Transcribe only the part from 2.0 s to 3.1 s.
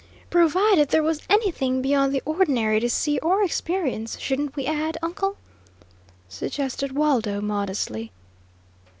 the ordinary to